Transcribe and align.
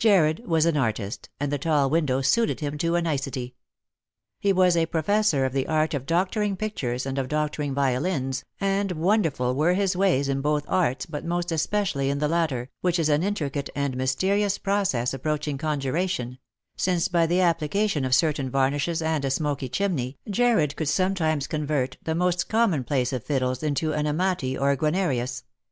Jarred 0.00 0.40
was 0.44 0.66
an 0.66 0.76
artist, 0.76 1.28
and 1.38 1.52
the 1.52 1.58
tall 1.58 1.88
window 1.88 2.20
suited 2.20 2.58
him 2.58 2.76
to 2.78 2.96
a 2.96 3.02
nicety. 3.02 3.54
He 4.40 4.52
was 4.52 4.76
a 4.76 4.86
professor 4.86 5.44
of 5.44 5.52
the 5.52 5.68
art 5.68 5.94
of 5.94 6.06
doctoring 6.06 6.56
pictures 6.56 7.06
and 7.06 7.18
of 7.18 7.28
doctoring 7.28 7.72
violins, 7.72 8.44
and 8.60 8.90
wonderful 8.90 9.54
were 9.54 9.74
his 9.74 9.94
ways 9.96 10.28
in 10.28 10.40
both 10.40 10.64
arts, 10.66 11.06
but 11.06 11.24
most 11.24 11.52
especially 11.52 12.10
in 12.10 12.18
the 12.18 12.26
latter, 12.26 12.68
which 12.80 12.98
is 12.98 13.08
an 13.08 13.22
intricate 13.22 13.70
and 13.76 13.96
mysterious 13.96 14.58
process 14.58 15.14
approaching 15.14 15.56
conjuration; 15.56 16.38
sinee, 16.76 17.08
by 17.12 17.24
the 17.24 17.40
application 17.40 18.04
of 18.04 18.12
certain 18.12 18.50
varnishes 18.50 19.00
and 19.00 19.24
a 19.24 19.30
smoky 19.30 19.68
chimney, 19.68 20.18
Jarred 20.28 20.74
could 20.74 20.88
sometimes 20.88 21.46
convert 21.46 21.96
the 22.02 22.16
most 22.16 22.48
commonplace 22.48 23.12
of 23.12 23.22
fiddles 23.22 23.62
into 23.62 23.92
an 23.92 24.08
Amati 24.08 24.58
or 24.58 24.72
a 24.72 24.76
Guanerius. 24.76 25.44